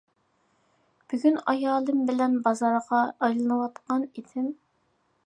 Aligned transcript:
بۈگۈن 1.13 1.37
ئايالىم 1.53 2.01
بىلەن 2.09 2.39
بازارغا 2.49 3.03
ئايلىنىۋاتقان 3.27 4.09
ئىدىم. 4.15 4.53